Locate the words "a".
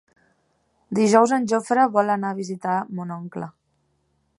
2.33-2.39